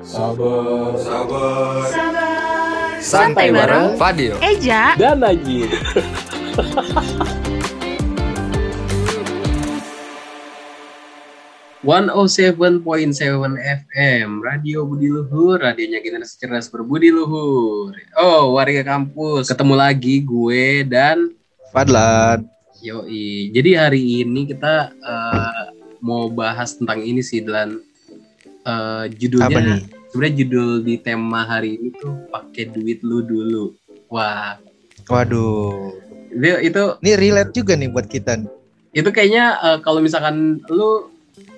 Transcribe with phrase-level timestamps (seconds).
[0.00, 1.84] Sabar, sabar.
[1.92, 2.96] Sabar.
[3.04, 4.32] Santai bareng Fadil.
[4.40, 4.96] Eja.
[4.96, 5.68] Dan Najib.
[11.84, 18.56] One oh seven point seven FM Radio Budi Luhur Radionya generasi cerdas berbudi luhur Oh
[18.56, 21.32] warga kampus Ketemu lagi gue dan
[21.72, 22.44] Fadlan.
[22.84, 25.72] Yoi Jadi hari ini kita eh,
[26.04, 27.80] Mau bahas tentang ini sih Dan
[28.66, 29.80] eh, Judulnya?
[30.10, 33.78] Sebenarnya judul di tema hari ini tuh pakai duit lu dulu
[34.10, 34.58] Wah
[35.06, 35.94] Waduh.
[36.34, 38.42] itu, itu Ini relate juga nih buat kita.
[38.90, 41.06] itu kayaknya eh, kalau misalkan lu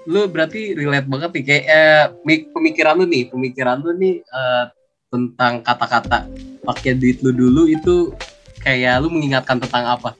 [0.05, 4.65] lu berarti relate banget nih kayak eh, mi- pemikiran lu nih pemikiran lu nih eh,
[5.09, 6.29] tentang kata-kata
[6.61, 8.13] pakai duit lu dulu itu
[8.61, 10.13] kayak lu mengingatkan tentang apa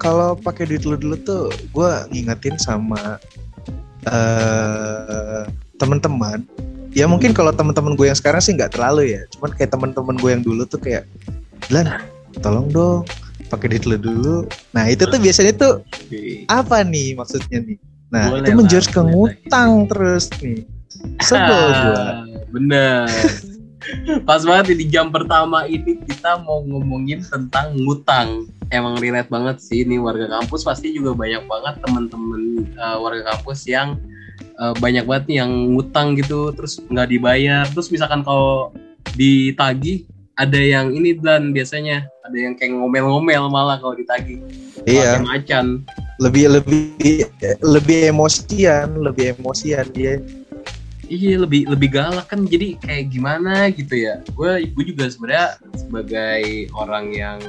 [0.00, 3.20] Kalau pakai duit lu dulu tuh, gue ngingetin sama
[4.08, 5.29] eh
[5.80, 6.44] teman-teman.
[6.92, 9.22] Ya mungkin kalau teman-teman gue yang sekarang sih nggak terlalu ya.
[9.32, 11.08] Cuman kayak teman-teman gue yang dulu tuh kayak,
[11.72, 12.04] Lan,
[12.44, 13.08] tolong dong
[13.48, 14.36] pakai duit lu dulu.
[14.76, 15.72] Nah itu tuh biasanya tuh
[16.46, 17.78] apa nih maksudnya nih?
[18.12, 20.62] Nah Boleh itu menjurus ke ngutang terus nih.
[21.24, 21.96] Sebel gue.
[21.96, 23.08] Ah, bener
[24.28, 29.82] pas banget di jam pertama ini kita mau ngomongin tentang ngutang emang relate banget sih
[29.82, 33.96] ini warga kampus pasti juga banyak banget teman-teman eh, warga kampus yang
[34.60, 38.70] eh, banyak banget nih yang ngutang gitu terus nggak dibayar terus misalkan kalau
[39.16, 40.04] ditagih
[40.36, 44.40] ada yang ini dan biasanya ada yang kayak ngomel-ngomel malah kalau ditagih
[44.88, 45.20] Iya.
[45.20, 45.84] Macan
[46.20, 47.24] Lebih lebih
[47.64, 50.20] lebih emosian, lebih emosian dia.
[51.08, 54.20] Iya lebih lebih galak kan jadi kayak gimana gitu ya.
[54.36, 57.40] Gue gue juga sebenarnya sebagai orang yang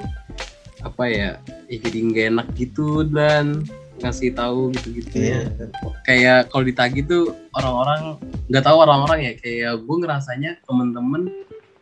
[0.87, 1.29] apa ya,
[1.67, 3.67] ya jadi nggak enak gitu dan
[4.01, 5.45] ngasih tahu gitu-gitu ya.
[5.45, 5.65] Iya.
[6.05, 7.23] Kayak kalau ditagih tuh
[7.55, 8.17] orang-orang
[8.49, 11.21] nggak tahu orang-orang ya kayak gue ngerasanya temen-temen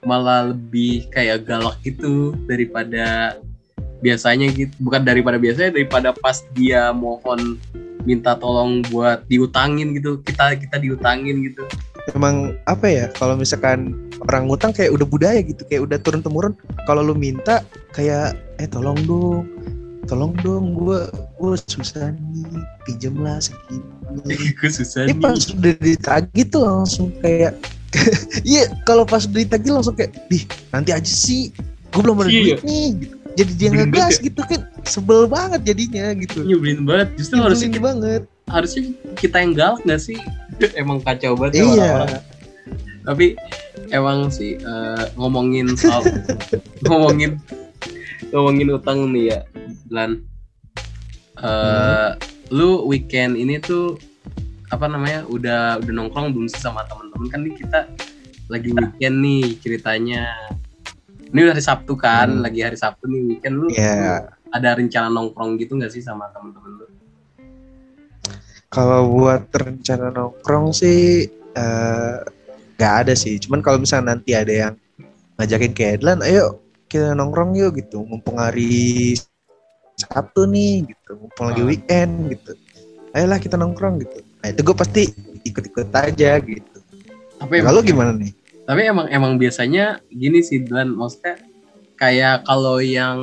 [0.03, 3.39] malah lebih kayak galak gitu daripada
[3.99, 4.71] biasanya gitu.
[4.79, 7.59] Bukan daripada biasanya daripada pas dia mohon
[8.07, 11.67] minta tolong buat diutangin gitu kita kita diutangin gitu
[12.15, 16.53] emang apa ya kalau misalkan orang ngutang kayak udah budaya gitu kayak udah turun temurun
[16.87, 17.61] kalau lu minta
[17.93, 19.45] kayak eh tolong dong
[20.09, 20.99] tolong dong gue
[21.37, 23.85] gue susah nih pinjem lah segini.
[24.57, 27.53] Gue susah ini pas udah ditagih tuh langsung kayak
[28.49, 31.53] iya kalau pas udah ditagih langsung kayak di nanti aja sih
[31.93, 32.57] gue belum ada Iya.
[32.57, 32.87] duit nih.
[33.05, 33.15] Gitu.
[33.37, 36.41] jadi dia ngegas banget gitu kan sebel banget jadinya gitu.
[36.41, 38.21] Nyebelin banget justru harusnya kita, banget.
[38.49, 38.83] harusnya
[39.15, 40.17] kita yang galak gak sih?
[40.81, 41.93] Emang kacau banget ya iya.
[43.05, 43.37] tapi
[43.93, 46.01] emang sih eh, ngomongin soal
[46.89, 47.37] ngomongin
[48.33, 49.39] ngomongin utang nih ya
[49.89, 50.23] Lan
[51.39, 52.09] Eh,
[52.51, 53.95] lu weekend ini tuh
[54.67, 57.79] apa namanya udah udah nongkrong belum sih sama temen-temen kan nih kita
[58.51, 60.35] lagi weekend nih ceritanya
[61.31, 62.43] ini udah hari Sabtu kan Hmm.
[62.43, 64.35] lagi hari Sabtu nih weekend lu Iya.
[64.51, 66.85] ada rencana nongkrong gitu nggak sih sama temen-temen lu
[68.67, 71.23] Kalau buat rencana nongkrong sih
[71.55, 72.15] eh,
[72.75, 73.39] nggak ada sih.
[73.39, 74.73] Cuman kalau misalnya nanti ada yang
[75.39, 78.03] ngajakin ke Edlan, ayo kita nongkrong yuk gitu.
[78.03, 79.15] Mumpung hari
[80.09, 81.11] Sabtu nih gitu.
[81.17, 81.67] Mumpung lagi Ah.
[81.67, 82.51] weekend gitu.
[83.11, 84.19] Ayolah kita nongkrong gitu.
[84.39, 85.01] Nah itu gue pasti
[85.43, 86.77] ikut-ikut aja gitu.
[87.35, 88.35] tapi Kalau gimana nih?
[88.61, 91.41] tapi emang emang biasanya gini sih Dan maksudnya
[91.95, 93.17] kayak kalau yang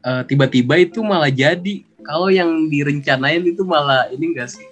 [0.00, 4.66] eh, tiba-tiba itu malah jadi kalau yang direncanain itu malah ini enggak sih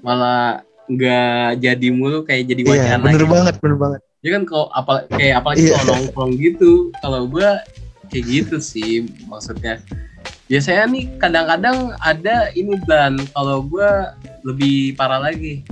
[0.00, 3.30] malah nggak jadi mulu kayak jadi Iya wacana bener gitu.
[3.30, 4.00] banget bener banget.
[4.18, 5.74] ya kan kalau apa kayak apalagi Iya.
[5.76, 7.50] kalau nongkrong gitu kalau gua
[8.08, 8.90] kayak gitu sih
[9.24, 9.78] maksudnya
[10.48, 15.64] biasanya nih kadang-kadang ada ini dan kalau gua lebih parah lagi.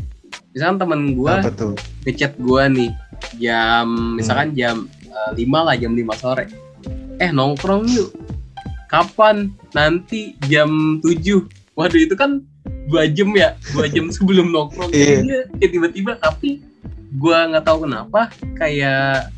[0.53, 1.01] Misalkan temen
[1.57, 1.75] tuh?
[2.05, 2.93] ngechat gua nih
[3.39, 6.45] jam misalkan jam eh, 5 lah jam 5 sore.
[7.21, 8.11] Eh nongkrong yuk.
[8.89, 9.53] Kapan?
[9.73, 12.45] Nanti jam 7 waduh itu kan
[12.89, 13.57] dua jam ya?
[13.73, 14.93] Dua jam sebelum nongkrong.
[14.93, 16.61] Jadi dia tiba-tiba tapi
[17.17, 19.29] gua nggak tahu kenapa kayak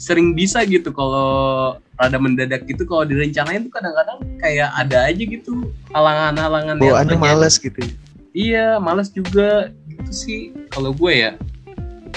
[0.00, 5.70] sering bisa gitu kalau rada mendadak gitu kalau direncanain tuh kadang-kadang kayak ada aja gitu
[5.94, 7.22] halangan-halangan yang terjadi.
[7.22, 7.78] males gitu.
[7.78, 7.90] ya.
[8.32, 10.40] Iya, males juga gitu sih
[10.72, 11.32] kalau gue ya.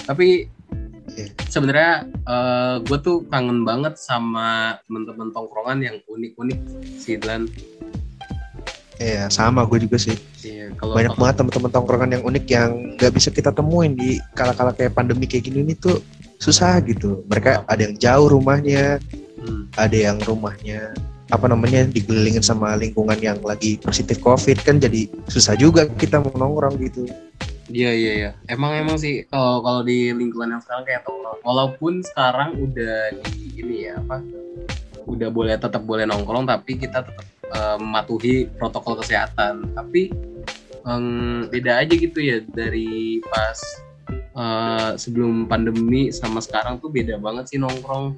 [0.09, 0.49] Tapi
[1.15, 1.31] Iya.
[1.47, 6.59] sebenarnya eh, gue tuh kangen banget sama teman-teman tongkrongan yang unik-unik
[6.97, 7.45] sih Dan.
[8.95, 10.15] Iya sama gue juga sih.
[10.41, 14.71] Iya, kalau banyak banget teman-teman tongkrongan yang unik yang nggak bisa kita temuin di kala-kala
[14.71, 15.99] kayak pandemi kayak gini nih tuh
[16.39, 17.23] susah gitu.
[17.27, 18.99] Mereka ada yang jauh rumahnya,
[19.45, 20.97] Hmm, ada yang rumahnya
[21.33, 26.33] apa namanya digelilingin sama lingkungan yang lagi positif covid kan jadi susah juga kita mau
[26.33, 27.09] nongkrong gitu.
[27.65, 28.31] Iya iya iya.
[28.45, 31.41] Emang emang sih kalau kalau di lingkungan yang sekarang kayak tongkrong.
[31.41, 32.97] Walaupun sekarang udah
[33.33, 34.21] di ini ya apa?
[35.09, 39.73] Udah boleh tetap boleh nongkrong tapi kita tetap eh, mematuhi protokol kesehatan.
[39.73, 40.13] Tapi
[40.85, 43.57] em, beda aja gitu ya dari pas
[44.13, 48.13] eh, sebelum pandemi sama sekarang tuh beda banget sih nongkrong.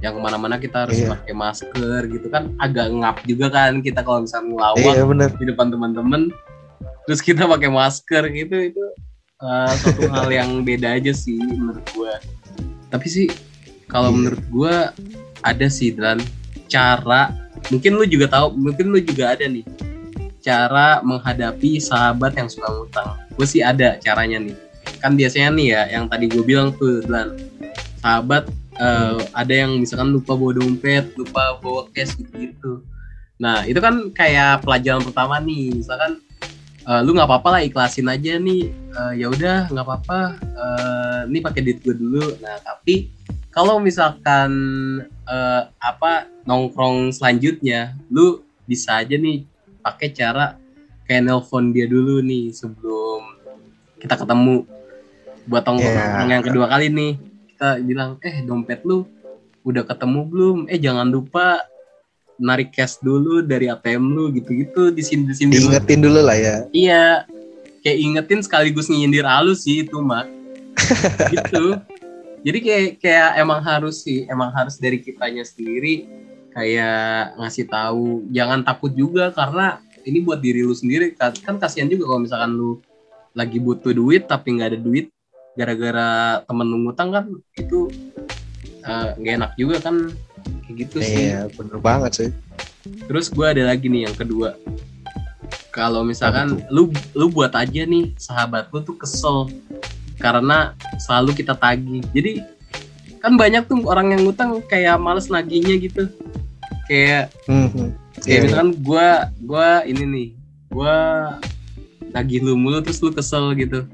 [0.00, 1.12] Yang ke mana-mana kita harus Iya.
[1.12, 5.30] pakai masker gitu kan agak ngap juga kan kita kalau misalnya ngelawak Iya bener.
[5.36, 6.22] di depan teman-teman.
[7.04, 8.84] Terus kita pakai masker gitu itu
[9.38, 12.16] uh, suatu hal yang beda aja sih menurut gua.
[12.88, 13.26] Tapi sih
[13.86, 14.16] kalau Iya.
[14.16, 14.74] menurut gua
[15.40, 16.16] ada sih dan
[16.66, 17.32] cara
[17.68, 19.64] mungkin lu juga tahu mungkin lu juga ada nih.
[20.40, 23.12] Cara menghadapi sahabat yang suka ngutang.
[23.36, 24.56] Gue sih ada caranya nih.
[24.96, 27.36] Kan biasanya nih ya yang tadi gue bilang tuh dan
[27.98, 28.48] sahabat
[28.80, 32.32] eh, ada yang misalkan lupa bawa dompet lupa bawa cash gitu.
[32.34, 32.72] Gitu
[33.40, 35.72] nah itu kan kayak pelajaran pertama nih.
[35.72, 36.20] Misalkan
[36.84, 38.68] eh, lu nggak apa-apa lah ikhlasin aja nih.
[38.68, 40.20] Eh, ya udah nggak apa-apa.
[40.36, 42.36] Eh, ini pakai duit gue dulu.
[42.44, 43.08] Nah tapi
[43.48, 44.52] kalau misalkan
[45.08, 49.48] eh, apa nongkrong selanjutnya lu bisa aja nih
[49.80, 50.60] pakai cara
[51.08, 53.24] kayak nelpon dia dulu nih sebelum
[53.96, 54.68] kita ketemu.
[55.48, 57.29] Buat nongkrong nongkrong yang kedua kali nih
[57.60, 59.04] kita bilang eh dompet lu
[59.68, 61.60] udah ketemu belum eh jangan lupa
[62.40, 65.68] narik cash dulu dari ATM lu gitu-gitu di sini di sini dulu.
[65.68, 66.56] Diingetin dulu lah ya.
[66.72, 67.28] Iya,
[67.84, 70.24] kayak ingetin sekaligus nyindir halus sih itu mah.
[71.36, 71.76] gitu.
[72.48, 76.08] Jadi kayak kayak emang harus sih, emang harus dari kitanya sendiri
[76.56, 81.92] kayak ngasih tahu, jangan takut juga karena ini buat diri lu sendiri kan, kan kasihan
[81.92, 82.80] juga kalau misalkan lu
[83.36, 85.12] lagi butuh duit tapi nggak ada duit
[85.58, 87.24] gara-gara temen ngutang kan
[87.58, 87.90] itu
[88.86, 90.08] eh, nggak enak juga kan
[90.66, 91.34] kayak gitu sih.
[91.34, 92.30] Iya bener banget sih.
[93.10, 94.56] Terus gue ada lagi nih yang kedua.
[95.70, 99.50] Kalau misalkan lu lu buat aja nih sahabat lu tuh kesel
[100.18, 102.02] karena selalu kita tagih.
[102.14, 102.42] Jadi
[103.20, 106.08] kan banyak tuh orang yang ngutang kayak males nagihnya gitu.
[106.88, 107.94] Kayak Mhm.
[108.20, 110.28] kayak Iya, misalkan gua gua ini nih,
[110.72, 110.94] gua
[112.10, 113.86] nagih lu mulu terus lu kesel gitu.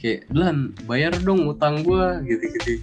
[0.00, 0.56] Kayak, "Lan,
[0.88, 2.80] bayar dong utang gua." gitu-gitu.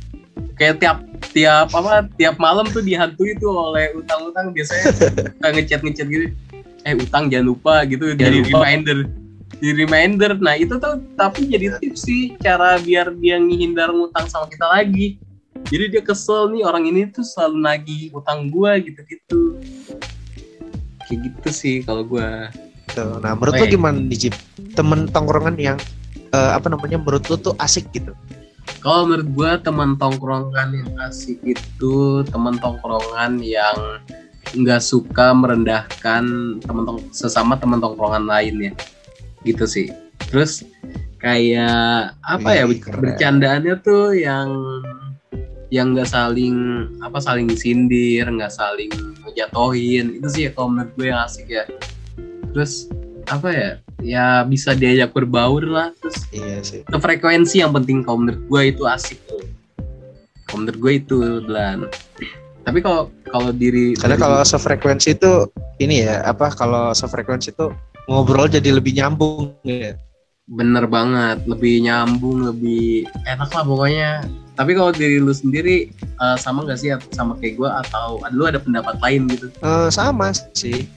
[0.53, 0.97] Kayak tiap
[1.33, 4.85] tiap apa tiap malam tuh dihantui tuh oleh utang-utang biasanya
[5.33, 6.29] suka ngechat-ngechat gitu.
[6.85, 8.63] Eh, utang jangan lupa gitu jadi lupa.
[8.63, 8.97] reminder.
[9.57, 10.37] Di reminder.
[10.37, 15.17] Nah, itu tuh tapi jadi tips sih cara biar dia ngehindar ngutang sama kita lagi.
[15.67, 19.57] Jadi dia kesel nih orang ini tuh selalu nagih utang gua gitu-gitu.
[21.09, 22.53] Kayak gitu sih kalau gua.
[22.93, 23.17] Tuh.
[23.19, 23.73] Nah menurut Oh, iya.
[23.73, 24.35] gimana nih Jip?
[24.77, 25.77] Temen tongkrongan yang
[26.31, 28.11] eh, apa namanya menurut lu tuh asik gitu?
[28.83, 34.03] Kalau menurut gua teman tongkrongan yang asik itu teman tongkrongan yang
[34.55, 36.23] nggak suka merendahkan
[36.63, 38.71] teman tong sesama teman tongkrongan lainnya.
[39.43, 39.87] Gitu sih.
[40.31, 40.63] Terus
[41.19, 43.01] kayak apa ya keren.
[43.01, 44.49] bercandaannya tuh yang
[45.67, 48.91] yang nggak saling apa saling sindir, nggak saling
[49.27, 50.15] ngejatohin.
[50.19, 51.63] Itu sih kalau menurut gue yang asik ya.
[52.55, 52.87] Terus
[53.27, 53.71] apa ya?
[53.99, 55.89] Ya bisa diajak berbaur lah.
[55.97, 56.81] Terus Iya sih.
[56.83, 59.43] ke frekuensi yang penting kalau menurut gue itu asik tuh
[60.45, 61.77] kalau menurut gue itu dan
[62.61, 65.31] tapi kalau kalau diri Karena dari- kalau sefrekuensi itu
[65.77, 67.67] ini ya apa kalau sefrekuensi itu
[68.05, 69.95] ngobrol jadi lebih nyambung ya.
[70.47, 76.63] bener banget lebih nyambung lebih enak lah pokoknya tapi kalau diri lu sendiri eh, sama
[76.63, 80.87] gak sih sama kayak gue atau lu ada pendapat lain gitu Eh, sama sih.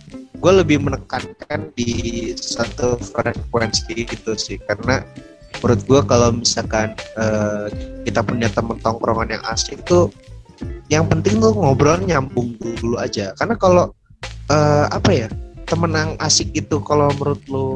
[0.41, 1.93] Gue lebih menekankan di
[2.33, 5.05] satu frekuensi gitu sih karena
[5.61, 7.69] menurut gue kalau misalkan eh,
[8.09, 10.09] kita punya temen tongkrongan yang asik tuh
[10.89, 13.37] yang penting tuh ngobrol nyambung dulu aja.
[13.37, 13.93] Karena kalau
[14.49, 15.29] eh, apa ya
[15.69, 17.69] temen yang asik itu kalau menurut lu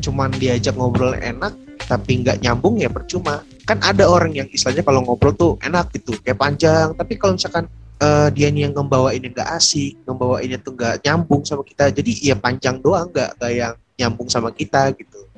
[0.00, 1.52] cuman diajak ngobrol enak
[1.90, 3.42] tapi nggak nyambung ya percuma.
[3.66, 6.94] Kan ada orang yang istilahnya kalau ngobrol tuh enak gitu kayak panjang.
[6.94, 7.66] Tapi kalau misalkan
[8.00, 11.92] eh, dia nih yang ngebawainnya nggak asik ngebawainnya tuh nggak nyambung sama kita.
[11.92, 15.28] Jadi ya panjang doang nggak nggak yang nyambung sama kita gitu.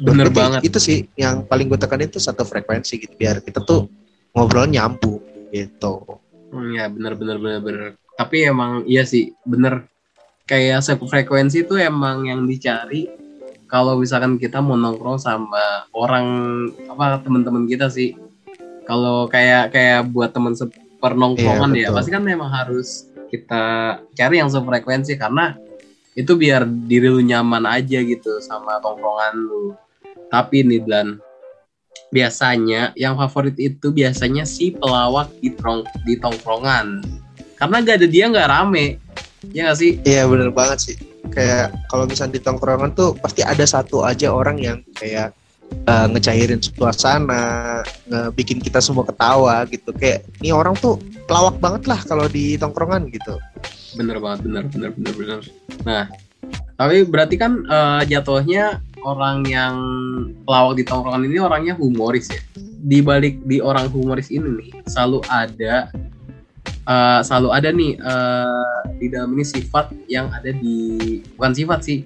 [0.00, 0.60] Bener Berarti banget.
[0.66, 3.86] itu sih yang paling gue tekanin itu satu frekuensi gitu biar kita tuh
[4.34, 5.20] ngobrol nyambung
[5.54, 6.20] gitu.
[6.50, 7.90] Hmm, ya bener bener bener bener.
[8.18, 9.86] Tapi emang iya sih bener.
[10.48, 13.06] Kayak frekuensi itu emang yang dicari
[13.70, 16.26] kalau misalkan kita mau nongkrong sama orang
[16.90, 18.18] apa teman-teman kita sih.
[18.82, 20.58] Kalau kayak kayak buat teman
[21.00, 21.96] sepernongkrongan Iya, ya.
[21.96, 23.64] pasti kan memang harus kita
[24.12, 25.56] cari yang sefrekuensi karena
[26.12, 29.72] itu biar diri lu nyaman aja gitu sama tongkrongan lu.
[30.28, 31.16] Tapi nih dan
[32.12, 37.00] biasanya yang favorit itu biasanya si pelawak di, trong- di tongkrongan.
[37.56, 39.00] Karena gak ada dia nggak rame.
[39.56, 39.96] Ya gak sih?
[40.04, 40.96] Iya bener banget sih.
[41.32, 45.32] Kayak kalau misalnya di tongkrongan tuh pasti ada satu aja orang yang kayak
[45.88, 49.90] uh, ngecairin suasana, ngebikin kita semua ketawa gitu.
[49.96, 53.38] Kayak ini orang tuh pelawak banget lah kalau di tongkrongan gitu.
[53.98, 55.40] Bener banget, bener, bener, bener, bener.
[55.82, 56.04] Nah,
[56.78, 59.74] tapi berarti kan uh, jatuhnya orang yang
[60.44, 62.40] pelawak di tongkrongan ini orangnya humoris ya.
[62.80, 65.92] Di balik di orang humoris ini nih selalu ada
[66.88, 71.98] uh, selalu ada nih uh, di dalam ini sifat yang ada di bukan sifat sih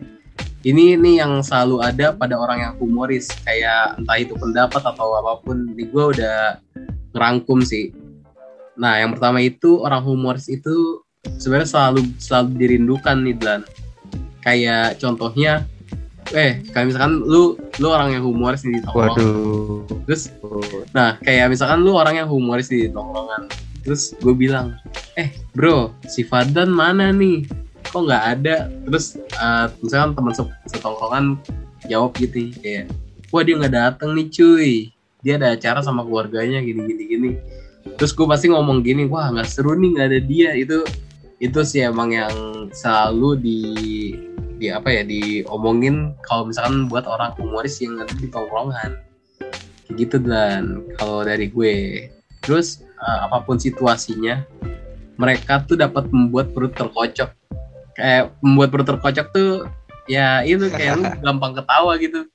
[0.64, 3.28] ini nih yang selalu ada pada orang yang humoris.
[3.44, 5.76] Kayak entah itu pendapat atau apa pun.
[5.76, 6.58] Di gue udah
[7.12, 7.92] ngerangkum sih.
[8.80, 11.04] Nah yang pertama itu orang humoris itu
[11.38, 13.60] sebenarnya selalu selalu dirindukan nih Dan
[14.44, 15.64] kayak contohnya
[16.32, 19.84] eh kayak misalkan lu lu orang yang humoris di tongkrongan Waduh.
[20.08, 20.32] terus
[20.96, 23.52] nah kayak misalkan lu orang yang humoris di tongkrongan.
[23.84, 24.80] Terus gue bilang
[25.20, 27.44] eh bro si Fadan mana nih
[27.94, 28.56] kok nggak ada?
[28.90, 30.34] Terus uh, misalkan teman
[30.66, 31.24] setongkrongan
[31.86, 32.90] jawab gitu kayak
[33.30, 34.72] wah dia nggak dateng nih cuy.
[35.22, 37.30] Dia ada acara sama keluarganya gini gini gini.
[37.94, 40.50] Terus gue pasti ngomong gini wah nggak seru nih nggak ada dia.
[40.58, 40.82] Itu
[41.38, 42.34] itu sih emang yang
[42.74, 43.60] selalu di
[44.58, 48.98] di apa ya diomongin kalau misalkan buat orang humoris yang ada di tongkrongan.
[49.94, 51.74] Gitu dan kalau dari gue.
[52.42, 54.44] Terus uh, apa pun situasinya
[55.14, 57.30] mereka tuh dapat membuat perut terkocok
[57.94, 59.52] kayak membuat perut terkocok tuh
[60.10, 62.26] ya itu kayak lu gampang ketawa gitu.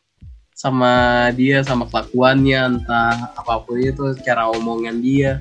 [0.55, 5.39] Sama dia sama kelakuannya entah apa pun itu cara omongan dia.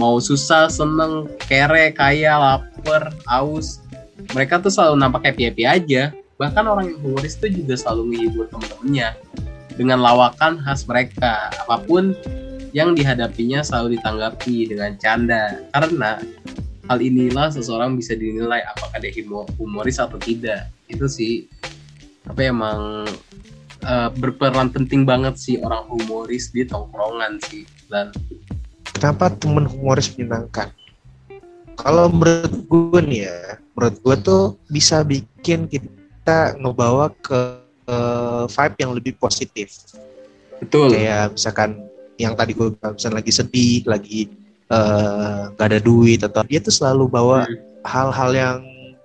[0.00, 3.80] Mau susah seneng kere kaya lapar aus
[4.32, 6.02] mereka tuh selalu nampak happy happy aja.
[6.36, 9.16] Bahkan orang yang humoris tuh juga selalu menghibur temen-temennya
[9.76, 11.52] dengan lawakan khas mereka.
[11.64, 12.16] Apa pun
[12.76, 15.64] yang dihadapinya selalu ditanggapi dengan canda.
[15.72, 16.20] Karena
[16.86, 19.10] hal inilah seseorang bisa dinilai apakah dia
[19.58, 20.70] humoris atau tidak.
[20.86, 21.50] Itu sih.
[22.26, 23.06] Tapi emang
[23.86, 28.10] uh, berperan penting banget sih orang humoris di tongkrongan sih dan.
[28.96, 30.72] Kenapa temen humoris menyenangkan?
[31.76, 38.76] Kalau menurut gue nih ya menurut gue tuh bisa bikin kita ngebawa ke uh, vibe
[38.80, 39.84] yang lebih positif.
[40.58, 40.96] Betul.
[40.96, 41.84] Kayak misalkan
[42.16, 46.74] yang tadi gue misalnya lagi sedih lagi Eh, nggak uh, ada duit atau dia tuh
[46.74, 47.86] selalu bawa hmm.
[47.86, 48.40] hal-hal hmm.
[48.40, 48.56] yang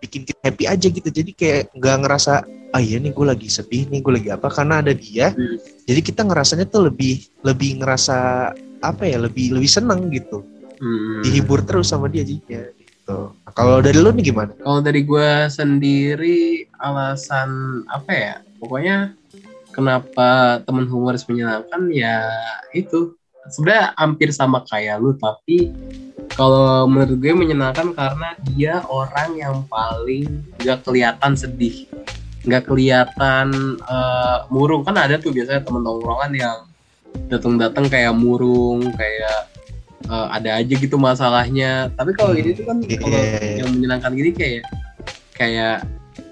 [0.02, 2.34] bikin kita happy aja gitu jadi kayak nggak ngerasa
[2.72, 5.86] ah iya nih gue lagi sedih nih gue lagi apa karena ada dia hmm.
[5.86, 8.50] jadi kita ngerasanya tuh lebih lebih ngerasa
[8.82, 10.42] apa ya lebih lebih seneng gitu
[10.82, 11.22] hmm.
[11.22, 15.30] dihibur terus sama dia jadinya gitu nah, kalau dari lo nih gimana kalau dari gue
[15.52, 19.14] sendiri alasan apa ya pokoknya
[19.76, 22.26] kenapa teman humoris menyenangkan ya
[22.74, 23.14] itu
[23.50, 25.74] sebenarnya hampir sama kayak lu tapi
[26.36, 31.86] kalau menurut gue menyenangkan karena dia orang yang paling gak kelihatan sedih.
[32.42, 34.82] Nggak kelihatan uh, murung.
[34.82, 36.58] Kan ada tuh biasanya temen tongkrongan yang
[37.28, 39.52] datang-datang kayak murung kayak
[40.08, 41.92] uh, ada aja gitu masalahnya.
[41.94, 43.22] Tapi kalau ini tuh kan kalau
[43.62, 44.64] yang menyenangkan gini kayak
[45.36, 45.86] kayak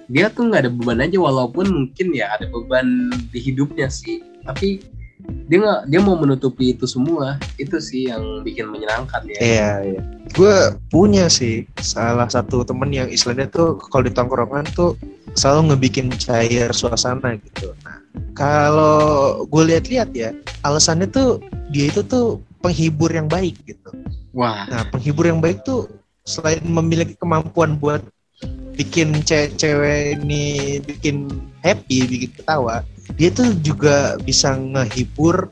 [0.09, 4.23] dia tuh nggak ada beban aja walaupun mungkin ya ada beban di hidupnya sih.
[4.41, 4.81] Tapi
[5.49, 7.41] dia nggak dia mau menutupi itu semua.
[7.57, 9.39] Itu sih yang bikin menyenangkan ya.
[9.41, 10.01] Iya iya.
[10.37, 10.55] Gue
[10.93, 14.93] punya sih salah satu temen yang istilahnya tuh kalau di tongkrongan tuh
[15.33, 17.73] selalu ngebikin cair suasana gitu.
[17.81, 17.97] Nah
[18.37, 20.29] kalau gue lihat-lihat ya
[20.61, 21.41] alasannya tuh
[21.73, 23.89] dia itu tuh penghibur yang baik gitu.
[24.37, 24.69] Wah.
[24.69, 25.89] Nah penghibur yang baik tuh
[26.29, 28.05] selain memiliki kemampuan buat
[28.77, 31.27] bikin cewek-cewek ini bikin
[31.65, 32.85] happy bikin ketawa
[33.19, 35.51] dia tuh juga bisa ngehibur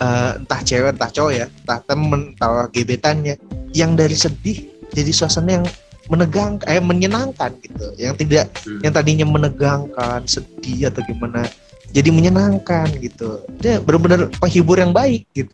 [0.00, 3.36] uh, entah cewek entah cowok ya entah temen entah gebetannya.
[3.76, 4.58] Yang dari sedih
[4.96, 5.66] jadi suasana yang
[6.08, 7.92] menegang eh menyenangkan gitu.
[8.00, 8.80] Yang tidak hmm.
[8.80, 11.44] yang tadinya menegangkan sedih atau gimana
[11.92, 13.44] jadi menyenangkan gitu.
[13.60, 15.52] Dia benar-benar penghibur yang baik gitu.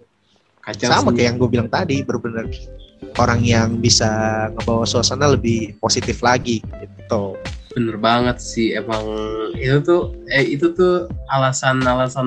[0.62, 2.46] Kacau sama kayak yang gue bilang tadi benar-benar
[3.18, 4.06] orang yang bisa
[4.54, 7.34] ngebawa suasana lebih positif lagi gitu
[7.78, 9.06] bener banget sih emang
[9.54, 12.26] itu tuh eh itu tuh alasan-alasan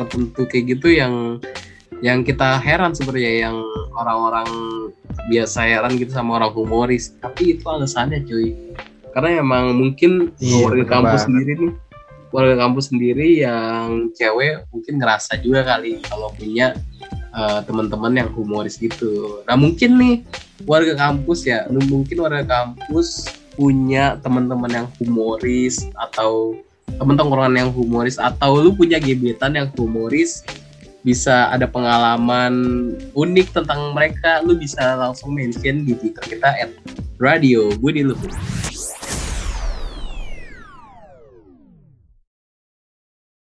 [0.00, 1.36] tertentu kayak gitu yang
[2.00, 3.56] yang kita heran sebenarnya yang
[3.92, 4.48] orang-orang
[5.28, 7.12] biasa heran gitu sama orang humoris.
[7.20, 8.56] Tapi itu alasannya cuy.
[9.12, 11.26] Karena emang mungkin iya, warga kampus banget.
[11.28, 11.72] sendiri nih
[12.34, 16.74] warga kampus sendiri yang cewek mungkin ngerasa juga kali kalau punya
[17.30, 19.44] uh, teman-teman yang humoris gitu.
[19.46, 20.14] Nah mungkin nih
[20.66, 26.58] warga kampus ya mungkin warga kampus punya teman-teman yang humoris atau
[26.98, 30.44] teman tongkrongan yang humoris atau lu punya gebetan yang humoris
[31.04, 32.54] bisa ada pengalaman
[33.12, 36.70] unik tentang mereka lu bisa langsung mention di twitter kita at
[37.20, 38.32] radio Budi Luhur